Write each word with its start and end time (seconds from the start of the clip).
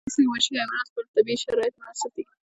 په 0.03 0.05
افغانستان 0.07 0.25
کې 0.25 0.29
وحشي 0.31 0.53
حیواناتو 0.59 0.89
لپاره 0.97 1.13
طبیعي 1.15 1.37
شرایط 1.43 1.73
مناسب 1.79 2.11
دي. 2.15 2.23